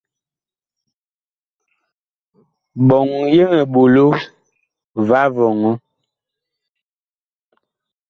Ɓɔŋ 2.87 3.09
yeŋ 3.35 3.51
eɓolo 3.61 4.05
va 5.07 5.21
vɔŋɔ. 5.35 5.71